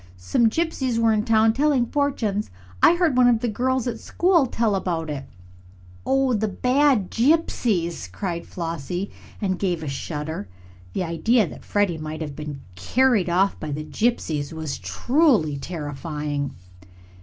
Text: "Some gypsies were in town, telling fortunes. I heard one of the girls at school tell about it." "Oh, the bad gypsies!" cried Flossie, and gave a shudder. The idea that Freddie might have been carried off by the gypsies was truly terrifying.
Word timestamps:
"Some 0.17 0.49
gypsies 0.49 0.97
were 0.97 1.13
in 1.13 1.25
town, 1.25 1.53
telling 1.53 1.85
fortunes. 1.85 2.49
I 2.81 2.95
heard 2.95 3.15
one 3.15 3.27
of 3.27 3.41
the 3.41 3.47
girls 3.47 3.85
at 3.87 3.99
school 3.99 4.47
tell 4.47 4.73
about 4.73 5.11
it." 5.11 5.25
"Oh, 6.07 6.33
the 6.33 6.47
bad 6.47 7.11
gypsies!" 7.11 8.11
cried 8.11 8.47
Flossie, 8.47 9.11
and 9.39 9.59
gave 9.59 9.83
a 9.83 9.87
shudder. 9.87 10.47
The 10.93 11.03
idea 11.03 11.45
that 11.45 11.63
Freddie 11.63 11.99
might 11.99 12.21
have 12.21 12.35
been 12.35 12.61
carried 12.73 13.29
off 13.29 13.59
by 13.59 13.69
the 13.71 13.83
gypsies 13.85 14.51
was 14.51 14.79
truly 14.79 15.55
terrifying. 15.57 16.55